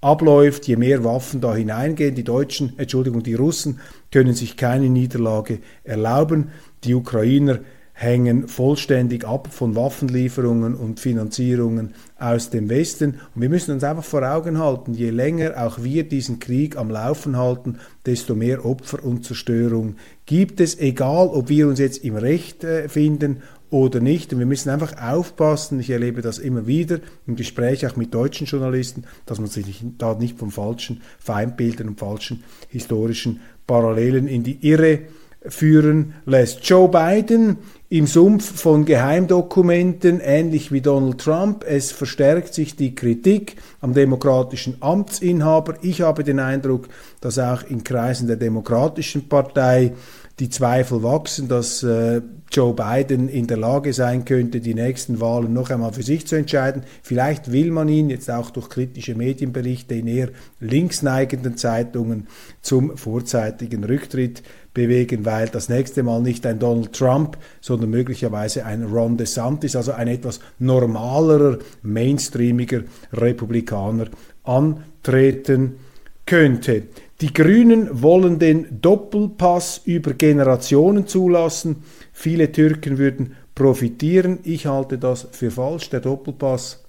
abläuft, 0.00 0.66
je 0.66 0.76
mehr 0.76 1.04
Waffen 1.04 1.40
da 1.40 1.54
hineingehen. 1.54 2.14
Die 2.14 2.24
Deutschen, 2.24 2.72
Entschuldigung, 2.78 3.22
die 3.22 3.34
Russen 3.34 3.80
können 4.10 4.34
sich 4.34 4.56
keine 4.56 4.88
Niederlage 4.88 5.58
erlauben. 5.84 6.48
Die 6.84 6.94
Ukrainer 6.94 7.60
hängen 8.00 8.48
vollständig 8.48 9.26
ab 9.26 9.48
von 9.52 9.76
Waffenlieferungen 9.76 10.74
und 10.74 11.00
Finanzierungen 11.00 11.92
aus 12.18 12.48
dem 12.48 12.70
Westen. 12.70 13.20
Und 13.34 13.42
wir 13.42 13.50
müssen 13.50 13.74
uns 13.74 13.84
einfach 13.84 14.04
vor 14.04 14.22
Augen 14.22 14.58
halten, 14.58 14.94
je 14.94 15.10
länger 15.10 15.62
auch 15.62 15.82
wir 15.82 16.08
diesen 16.08 16.38
Krieg 16.38 16.78
am 16.78 16.90
Laufen 16.90 17.36
halten, 17.36 17.78
desto 18.06 18.34
mehr 18.34 18.64
Opfer 18.64 19.04
und 19.04 19.26
Zerstörung 19.26 19.96
gibt 20.24 20.60
es, 20.60 20.78
egal 20.78 21.28
ob 21.28 21.50
wir 21.50 21.68
uns 21.68 21.78
jetzt 21.78 22.02
im 22.02 22.16
Recht 22.16 22.64
äh, 22.64 22.88
finden 22.88 23.42
oder 23.70 24.00
nicht. 24.00 24.32
Und 24.32 24.38
wir 24.38 24.46
müssen 24.46 24.70
einfach 24.70 25.00
aufpassen, 25.00 25.80
ich 25.80 25.90
erlebe 25.90 26.22
das 26.22 26.38
immer 26.38 26.66
wieder 26.66 27.00
im 27.26 27.36
Gespräch 27.36 27.86
auch 27.86 27.96
mit 27.96 28.12
deutschen 28.12 28.46
Journalisten, 28.46 29.04
dass 29.26 29.38
man 29.38 29.48
sich 29.48 29.82
da 29.98 30.14
nicht 30.14 30.38
von 30.38 30.50
falschen 30.50 31.02
Feindbildern 31.18 31.88
und 31.88 32.00
falschen 32.00 32.42
historischen 32.68 33.40
Parallelen 33.66 34.26
in 34.26 34.42
die 34.42 34.58
Irre 34.66 35.00
führen 35.46 36.14
lässt. 36.26 36.68
Joe 36.68 36.88
Biden 36.88 37.58
im 37.88 38.06
Sumpf 38.06 38.60
von 38.60 38.84
Geheimdokumenten, 38.84 40.20
ähnlich 40.20 40.70
wie 40.70 40.80
Donald 40.80 41.18
Trump. 41.18 41.64
Es 41.66 41.92
verstärkt 41.92 42.52
sich 42.52 42.76
die 42.76 42.94
Kritik 42.94 43.56
am 43.80 43.94
demokratischen 43.94 44.76
Amtsinhaber. 44.80 45.76
Ich 45.82 46.02
habe 46.02 46.24
den 46.24 46.40
Eindruck, 46.40 46.88
dass 47.20 47.38
auch 47.38 47.62
in 47.62 47.82
Kreisen 47.82 48.26
der 48.26 48.36
Demokratischen 48.36 49.28
Partei 49.28 49.92
die 50.40 50.48
Zweifel 50.48 51.02
wachsen, 51.02 51.48
dass 51.48 51.82
äh, 51.82 52.22
Joe 52.50 52.74
Biden 52.74 53.28
in 53.28 53.46
der 53.46 53.58
Lage 53.58 53.92
sein 53.92 54.24
könnte, 54.24 54.60
die 54.60 54.74
nächsten 54.74 55.20
Wahlen 55.20 55.52
noch 55.52 55.70
einmal 55.70 55.92
für 55.92 56.02
sich 56.02 56.26
zu 56.26 56.34
entscheiden. 56.34 56.82
Vielleicht 57.02 57.52
will 57.52 57.70
man 57.70 57.88
ihn 57.88 58.08
jetzt 58.08 58.30
auch 58.30 58.50
durch 58.50 58.70
kritische 58.70 59.14
Medienberichte 59.14 59.94
in 59.94 60.06
eher 60.06 60.30
linksneigenden 60.58 61.56
Zeitungen 61.56 62.26
zum 62.62 62.96
vorzeitigen 62.96 63.84
Rücktritt 63.84 64.42
bewegen, 64.72 65.26
weil 65.26 65.48
das 65.48 65.68
nächste 65.68 66.02
Mal 66.02 66.22
nicht 66.22 66.46
ein 66.46 66.58
Donald 66.58 66.94
Trump, 66.94 67.36
sondern 67.60 67.90
möglicherweise 67.90 68.64
ein 68.64 68.84
Ron 68.84 69.18
DeSantis, 69.18 69.76
also 69.76 69.92
ein 69.92 70.08
etwas 70.08 70.40
normalerer, 70.58 71.58
mainstreamiger 71.82 72.82
Republikaner 73.12 74.06
antreten 74.42 75.76
könnte. 76.24 76.84
Die 77.20 77.34
Grünen 77.34 78.02
wollen 78.02 78.38
den 78.38 78.80
Doppelpass 78.80 79.82
über 79.84 80.14
Generationen 80.14 81.06
zulassen. 81.06 81.82
Viele 82.14 82.50
Türken 82.50 82.96
würden 82.96 83.34
profitieren. 83.54 84.38
Ich 84.42 84.66
halte 84.66 84.96
das 84.96 85.28
für 85.32 85.50
falsch. 85.50 85.90
Der 85.90 86.00
Doppelpass 86.00 86.82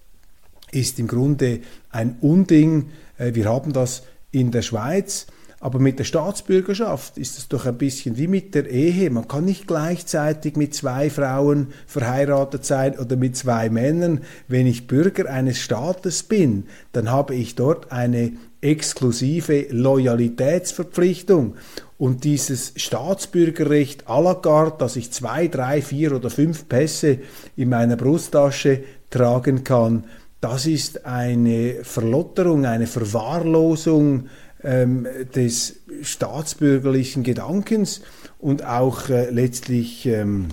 ist 0.71 0.99
im 0.99 1.07
Grunde 1.07 1.59
ein 1.89 2.15
Unding. 2.21 2.91
Äh, 3.17 3.35
wir 3.35 3.49
haben 3.49 3.73
das 3.73 4.03
in 4.31 4.51
der 4.51 4.61
Schweiz. 4.61 5.27
Aber 5.59 5.79
mit 5.79 5.99
der 5.99 6.05
Staatsbürgerschaft 6.05 7.19
ist 7.19 7.37
es 7.37 7.49
doch 7.49 7.65
ein 7.65 7.77
bisschen 7.77 8.17
wie 8.17 8.27
mit 8.27 8.55
der 8.55 8.67
Ehe. 8.69 9.11
Man 9.11 9.27
kann 9.27 9.45
nicht 9.45 9.67
gleichzeitig 9.67 10.55
mit 10.55 10.73
zwei 10.73 11.09
Frauen 11.09 11.67
verheiratet 11.85 12.65
sein 12.65 12.97
oder 12.97 13.15
mit 13.15 13.35
zwei 13.35 13.69
Männern. 13.69 14.21
Wenn 14.47 14.65
ich 14.65 14.87
Bürger 14.87 15.29
eines 15.29 15.59
Staates 15.59 16.23
bin, 16.23 16.63
dann 16.93 17.11
habe 17.11 17.35
ich 17.35 17.53
dort 17.53 17.91
eine 17.91 18.31
exklusive 18.61 19.67
Loyalitätsverpflichtung. 19.71 21.55
Und 21.97 22.23
dieses 22.23 22.73
Staatsbürgerrecht 22.75 24.07
à 24.07 24.21
la 24.21 24.35
carte, 24.35 24.77
dass 24.79 24.95
ich 24.95 25.11
zwei, 25.11 25.47
drei, 25.47 25.81
vier 25.81 26.15
oder 26.15 26.29
fünf 26.29 26.67
Pässe 26.67 27.19
in 27.55 27.69
meiner 27.69 27.95
Brusttasche 27.95 28.83
tragen 29.09 29.63
kann, 29.63 30.05
das 30.39 30.65
ist 30.65 31.05
eine 31.05 31.83
Verlotterung, 31.83 32.65
eine 32.65 32.87
Verwahrlosung 32.87 34.27
ähm, 34.63 35.07
des 35.35 35.81
staatsbürgerlichen 36.01 37.23
Gedankens 37.23 38.01
und 38.39 38.65
auch 38.65 39.09
äh, 39.09 39.29
letztlich, 39.29 40.07
ähm, 40.07 40.47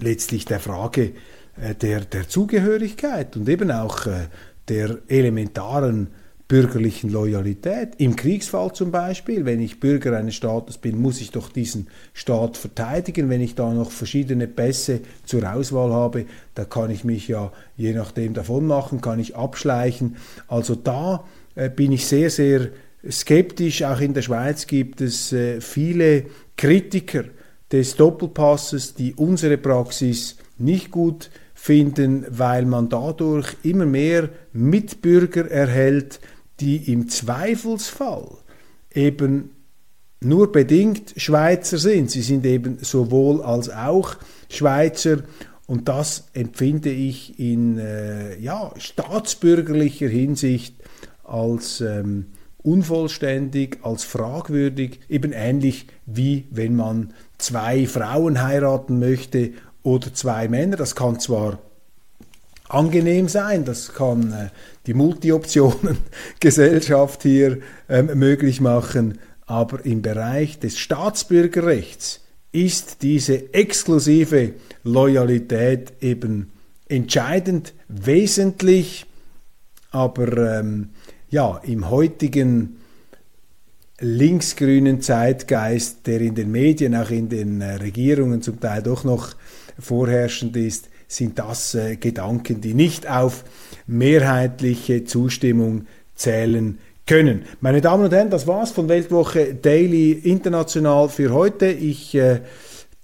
letztlich 0.00 0.44
der 0.44 0.58
Frage 0.58 1.12
äh, 1.60 1.74
der, 1.76 2.00
der 2.00 2.28
Zugehörigkeit 2.28 3.36
und 3.36 3.48
eben 3.48 3.70
auch 3.70 4.06
äh, 4.06 4.26
der 4.68 4.98
elementaren 5.06 6.08
bürgerlichen 6.48 7.10
Loyalität. 7.10 7.90
Im 7.98 8.16
Kriegsfall 8.16 8.72
zum 8.72 8.90
Beispiel, 8.90 9.44
wenn 9.44 9.60
ich 9.60 9.80
Bürger 9.80 10.16
eines 10.16 10.34
Staates 10.34 10.78
bin, 10.78 11.00
muss 11.00 11.20
ich 11.20 11.30
doch 11.30 11.50
diesen 11.50 11.88
Staat 12.14 12.56
verteidigen. 12.56 13.28
Wenn 13.28 13.42
ich 13.42 13.54
da 13.54 13.72
noch 13.72 13.90
verschiedene 13.90 14.48
Pässe 14.48 15.00
zur 15.24 15.52
Auswahl 15.52 15.92
habe, 15.92 16.24
da 16.54 16.64
kann 16.64 16.90
ich 16.90 17.04
mich 17.04 17.28
ja 17.28 17.52
je 17.76 17.92
nachdem 17.92 18.32
davon 18.32 18.66
machen, 18.66 19.02
kann 19.02 19.20
ich 19.20 19.36
abschleichen. 19.36 20.16
Also 20.48 20.74
da 20.74 21.24
äh, 21.54 21.68
bin 21.68 21.92
ich 21.92 22.06
sehr, 22.06 22.30
sehr 22.30 22.68
skeptisch. 23.08 23.82
Auch 23.82 24.00
in 24.00 24.14
der 24.14 24.22
Schweiz 24.22 24.66
gibt 24.66 25.02
es 25.02 25.32
äh, 25.34 25.60
viele 25.60 26.24
Kritiker 26.56 27.24
des 27.70 27.96
Doppelpasses, 27.96 28.94
die 28.94 29.12
unsere 29.14 29.58
Praxis 29.58 30.36
nicht 30.56 30.90
gut 30.90 31.30
finden, 31.52 32.24
weil 32.30 32.64
man 32.64 32.88
dadurch 32.88 33.54
immer 33.62 33.84
mehr 33.84 34.30
Mitbürger 34.52 35.50
erhält, 35.50 36.20
die 36.60 36.92
im 36.92 37.08
Zweifelsfall 37.08 38.28
eben 38.92 39.50
nur 40.20 40.50
bedingt 40.50 41.14
Schweizer 41.16 41.78
sind. 41.78 42.10
Sie 42.10 42.22
sind 42.22 42.44
eben 42.44 42.78
sowohl 42.80 43.42
als 43.42 43.70
auch 43.70 44.16
Schweizer 44.48 45.18
und 45.66 45.88
das 45.88 46.28
empfinde 46.32 46.90
ich 46.90 47.38
in 47.38 47.78
äh, 47.78 48.38
ja, 48.38 48.72
staatsbürgerlicher 48.78 50.08
Hinsicht 50.08 50.76
als 51.24 51.80
ähm, 51.80 52.26
unvollständig, 52.62 53.78
als 53.82 54.04
fragwürdig, 54.04 55.00
eben 55.08 55.32
ähnlich 55.32 55.86
wie 56.06 56.46
wenn 56.50 56.74
man 56.74 57.12
zwei 57.36 57.86
Frauen 57.86 58.42
heiraten 58.42 58.98
möchte 58.98 59.52
oder 59.82 60.12
zwei 60.12 60.48
Männer. 60.48 60.76
Das 60.76 60.94
kann 60.94 61.20
zwar 61.20 61.58
angenehm 62.68 63.28
sein, 63.28 63.64
das 63.64 63.94
kann 63.94 64.32
äh, 64.32 64.48
die 64.86 64.94
Multi-Optionen-Gesellschaft 64.94 67.22
hier 67.28 67.58
äh, 67.88 68.02
möglich 68.02 68.60
machen, 68.60 69.18
aber 69.46 69.84
im 69.84 70.02
Bereich 70.02 70.58
des 70.58 70.76
Staatsbürgerrechts 70.78 72.24
ist 72.52 73.02
diese 73.02 73.54
exklusive 73.54 74.54
Loyalität 74.84 75.92
eben 76.00 76.52
entscheidend, 76.88 77.74
wesentlich, 77.88 79.06
aber 79.90 80.58
ähm, 80.58 80.90
ja, 81.30 81.60
im 81.64 81.90
heutigen 81.90 82.78
linksgrünen 84.00 85.00
Zeitgeist, 85.00 86.06
der 86.06 86.20
in 86.20 86.34
den 86.34 86.50
Medien, 86.50 86.94
auch 86.94 87.10
in 87.10 87.28
den 87.28 87.60
äh, 87.60 87.74
Regierungen 87.74 88.42
zum 88.42 88.60
Teil 88.60 88.82
doch 88.82 89.04
noch 89.04 89.34
vorherrschend 89.78 90.56
ist, 90.56 90.87
sind 91.08 91.38
das 91.38 91.74
äh, 91.74 91.96
Gedanken, 91.96 92.60
die 92.60 92.74
nicht 92.74 93.10
auf 93.10 93.44
mehrheitliche 93.86 95.04
Zustimmung 95.04 95.86
zählen 96.14 96.78
können. 97.06 97.44
Meine 97.60 97.80
Damen 97.80 98.04
und 98.04 98.12
Herren, 98.12 98.30
das 98.30 98.46
war's 98.46 98.70
von 98.70 98.88
Weltwoche 98.88 99.54
Daily 99.54 100.12
International 100.12 101.08
für 101.08 101.32
heute. 101.32 101.66
Ich 101.66 102.14
äh, 102.14 102.40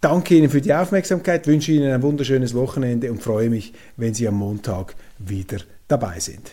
danke 0.00 0.36
Ihnen 0.36 0.50
für 0.50 0.60
die 0.60 0.74
Aufmerksamkeit, 0.74 1.46
wünsche 1.46 1.72
Ihnen 1.72 1.90
ein 1.90 2.02
wunderschönes 2.02 2.54
Wochenende 2.54 3.10
und 3.10 3.22
freue 3.22 3.48
mich, 3.48 3.72
wenn 3.96 4.12
Sie 4.12 4.28
am 4.28 4.34
Montag 4.34 4.94
wieder 5.18 5.58
dabei 5.88 6.20
sind. 6.20 6.52